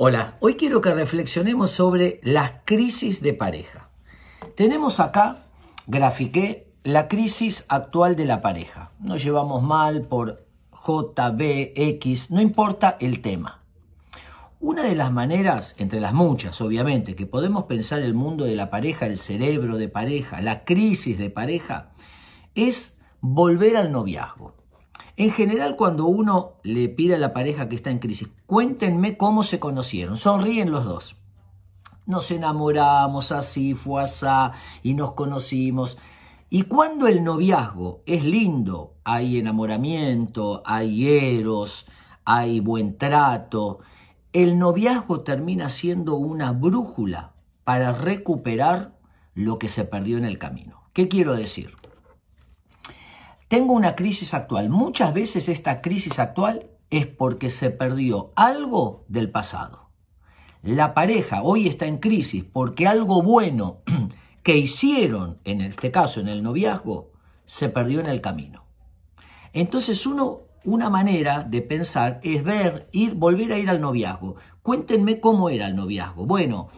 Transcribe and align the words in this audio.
Hola, 0.00 0.36
hoy 0.38 0.54
quiero 0.54 0.80
que 0.80 0.94
reflexionemos 0.94 1.72
sobre 1.72 2.20
las 2.22 2.52
crisis 2.64 3.20
de 3.20 3.34
pareja. 3.34 3.88
Tenemos 4.54 5.00
acá, 5.00 5.46
grafiqué 5.88 6.70
la 6.84 7.08
crisis 7.08 7.64
actual 7.68 8.14
de 8.14 8.24
la 8.24 8.40
pareja. 8.40 8.92
Nos 9.00 9.24
llevamos 9.24 9.60
mal 9.64 10.02
por 10.02 10.46
J, 10.70 11.30
B, 11.30 11.72
X, 11.74 12.30
no 12.30 12.40
importa 12.40 12.96
el 13.00 13.20
tema. 13.22 13.64
Una 14.60 14.84
de 14.84 14.94
las 14.94 15.10
maneras, 15.10 15.74
entre 15.78 15.98
las 15.98 16.14
muchas 16.14 16.60
obviamente, 16.60 17.16
que 17.16 17.26
podemos 17.26 17.64
pensar 17.64 18.00
el 18.00 18.14
mundo 18.14 18.44
de 18.44 18.54
la 18.54 18.70
pareja, 18.70 19.06
el 19.06 19.18
cerebro 19.18 19.78
de 19.78 19.88
pareja, 19.88 20.40
la 20.40 20.62
crisis 20.64 21.18
de 21.18 21.30
pareja, 21.30 21.90
es 22.54 23.00
volver 23.20 23.76
al 23.76 23.90
noviazgo. 23.90 24.57
En 25.18 25.32
general, 25.32 25.74
cuando 25.74 26.06
uno 26.06 26.58
le 26.62 26.88
pide 26.88 27.16
a 27.16 27.18
la 27.18 27.32
pareja 27.32 27.68
que 27.68 27.74
está 27.74 27.90
en 27.90 27.98
crisis, 27.98 28.28
cuéntenme 28.46 29.16
cómo 29.16 29.42
se 29.42 29.58
conocieron. 29.58 30.16
Sonríen 30.16 30.70
los 30.70 30.84
dos. 30.84 31.16
Nos 32.06 32.30
enamoramos, 32.30 33.32
así 33.32 33.74
fue 33.74 34.00
así, 34.00 34.26
y 34.84 34.94
nos 34.94 35.14
conocimos. 35.14 35.98
Y 36.50 36.62
cuando 36.62 37.08
el 37.08 37.24
noviazgo 37.24 38.04
es 38.06 38.22
lindo, 38.22 38.94
hay 39.02 39.38
enamoramiento, 39.38 40.62
hay 40.64 41.08
eros, 41.08 41.88
hay 42.24 42.60
buen 42.60 42.96
trato, 42.96 43.80
el 44.32 44.56
noviazgo 44.56 45.22
termina 45.22 45.68
siendo 45.68 46.14
una 46.14 46.52
brújula 46.52 47.32
para 47.64 47.90
recuperar 47.90 48.96
lo 49.34 49.58
que 49.58 49.68
se 49.68 49.84
perdió 49.84 50.16
en 50.16 50.26
el 50.26 50.38
camino. 50.38 50.84
¿Qué 50.92 51.08
quiero 51.08 51.34
decir? 51.34 51.74
Tengo 53.48 53.72
una 53.72 53.96
crisis 53.96 54.34
actual. 54.34 54.68
Muchas 54.68 55.14
veces 55.14 55.48
esta 55.48 55.80
crisis 55.80 56.18
actual 56.18 56.66
es 56.90 57.06
porque 57.06 57.48
se 57.48 57.70
perdió 57.70 58.30
algo 58.36 59.04
del 59.08 59.30
pasado. 59.30 59.88
La 60.62 60.92
pareja 60.92 61.42
hoy 61.42 61.66
está 61.66 61.86
en 61.86 61.96
crisis 61.96 62.44
porque 62.44 62.86
algo 62.86 63.22
bueno 63.22 63.78
que 64.42 64.58
hicieron, 64.58 65.38
en 65.44 65.62
este 65.62 65.90
caso 65.90 66.20
en 66.20 66.28
el 66.28 66.42
noviazgo, 66.42 67.10
se 67.46 67.70
perdió 67.70 68.00
en 68.00 68.06
el 68.06 68.20
camino. 68.20 68.64
Entonces 69.54 70.04
uno, 70.04 70.40
una 70.64 70.90
manera 70.90 71.42
de 71.42 71.62
pensar 71.62 72.20
es 72.22 72.44
ver, 72.44 72.90
ir, 72.92 73.14
volver 73.14 73.52
a 73.52 73.58
ir 73.58 73.70
al 73.70 73.80
noviazgo. 73.80 74.36
Cuéntenme 74.62 75.20
cómo 75.20 75.48
era 75.48 75.68
el 75.68 75.74
noviazgo. 75.74 76.26
Bueno, 76.26 76.68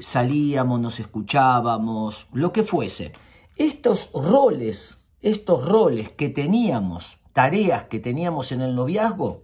salíamos, 0.00 0.80
nos 0.80 1.00
escuchábamos, 1.00 2.28
lo 2.32 2.50
que 2.50 2.64
fuese. 2.64 3.12
Estos 3.56 4.10
roles 4.14 4.97
estos 5.20 5.64
roles 5.64 6.10
que 6.10 6.28
teníamos, 6.28 7.18
tareas 7.32 7.84
que 7.84 7.98
teníamos 7.98 8.52
en 8.52 8.60
el 8.60 8.74
noviazgo, 8.74 9.42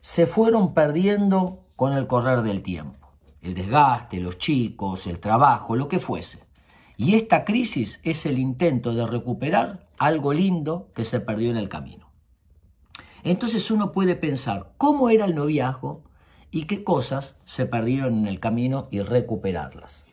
se 0.00 0.26
fueron 0.26 0.74
perdiendo 0.74 1.64
con 1.76 1.92
el 1.92 2.06
correr 2.06 2.42
del 2.42 2.62
tiempo. 2.62 3.12
El 3.40 3.54
desgaste, 3.54 4.20
los 4.20 4.38
chicos, 4.38 5.06
el 5.06 5.20
trabajo, 5.20 5.76
lo 5.76 5.88
que 5.88 6.00
fuese. 6.00 6.44
Y 6.96 7.14
esta 7.14 7.44
crisis 7.44 8.00
es 8.02 8.26
el 8.26 8.38
intento 8.38 8.94
de 8.94 9.06
recuperar 9.06 9.86
algo 9.98 10.32
lindo 10.32 10.90
que 10.94 11.04
se 11.04 11.20
perdió 11.20 11.50
en 11.50 11.56
el 11.56 11.68
camino. 11.68 12.10
Entonces 13.22 13.70
uno 13.70 13.92
puede 13.92 14.16
pensar 14.16 14.72
cómo 14.76 15.10
era 15.10 15.24
el 15.24 15.34
noviazgo 15.34 16.04
y 16.50 16.64
qué 16.64 16.84
cosas 16.84 17.36
se 17.44 17.66
perdieron 17.66 18.18
en 18.18 18.26
el 18.26 18.38
camino 18.38 18.88
y 18.90 19.00
recuperarlas. 19.00 20.04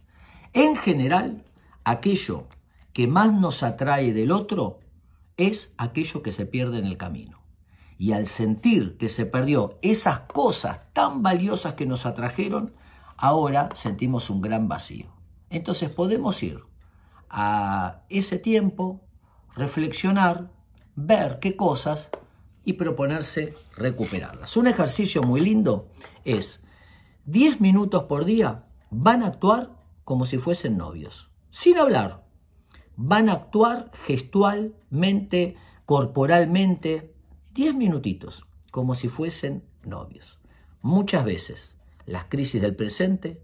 En 0.54 0.76
general, 0.76 1.44
aquello 1.84 2.48
que 2.94 3.08
más 3.08 3.34
nos 3.34 3.64
atrae 3.64 4.14
del 4.14 4.32
otro 4.32 4.80
es 5.38 5.74
aquello 5.78 6.22
que 6.22 6.32
se 6.32 6.46
pierde 6.46 6.80
en 6.80 6.86
el 6.86 6.98
camino. 6.98 7.42
Y 7.98 8.14
al 8.14 8.28
sentir 8.28 8.98
que 8.98 9.10
se 9.10 9.26
perdió 9.26 9.78
esas 9.82 10.22
cosas 10.22 10.82
tan 10.94 11.22
valiosas 11.22 11.76
que 11.76 11.86
nos 11.86 12.06
atrajeron, 12.06 12.74
ahora 13.18 13.70
sentimos 13.76 14.30
un 14.30 14.42
gran 14.42 14.68
vacío. 14.68 15.14
Entonces 15.50 15.90
podemos 15.90 16.42
ir 16.42 16.64
a 17.30 18.02
ese 18.10 18.40
tiempo, 18.40 19.02
reflexionar, 19.56 20.50
ver 20.96 21.40
qué 21.40 21.56
cosas 21.56 22.10
y 22.64 22.74
proponerse 22.74 23.54
recuperarlas. 23.76 24.58
Un 24.58 24.68
ejercicio 24.68 25.24
muy 25.24 25.42
lindo 25.42 25.90
es 26.26 26.64
10 27.26 27.62
minutos 27.62 28.04
por 28.04 28.26
día 28.26 28.66
van 28.90 29.24
a 29.24 29.28
actuar 29.28 29.72
como 30.04 30.26
si 30.26 30.38
fuesen 30.38 30.78
novios, 30.78 31.30
sin 31.52 31.78
hablar, 31.78 32.24
van 33.04 33.30
a 33.30 33.34
actuar 33.34 33.92
gestualmente, 34.06 35.56
corporalmente, 35.86 37.14
10 37.54 37.76
minutitos, 37.76 38.46
como 38.70 38.94
si 38.94 39.10
fuesen 39.10 39.64
novios. 39.84 40.40
Muchas 40.82 41.26
veces 41.26 41.76
las 42.06 42.26
crisis 42.26 42.62
del 42.62 42.76
presente 42.76 43.42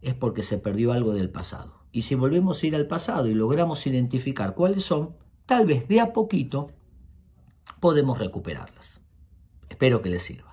es 0.00 0.14
porque 0.14 0.42
se 0.42 0.58
perdió 0.58 0.92
algo 0.92 1.12
del 1.12 1.30
pasado. 1.30 1.82
Y 1.92 2.02
si 2.02 2.14
volvemos 2.14 2.62
a 2.62 2.66
ir 2.66 2.74
al 2.74 2.86
pasado 2.86 3.26
y 3.28 3.34
logramos 3.34 3.86
identificar 3.86 4.54
cuáles 4.54 4.84
son, 4.84 5.16
tal 5.44 5.66
vez 5.66 5.86
de 5.86 6.00
a 6.00 6.12
poquito 6.14 6.70
podemos 7.80 8.18
recuperarlas. 8.18 9.02
Espero 9.68 10.00
que 10.00 10.08
les 10.08 10.22
sirva. 10.22 10.47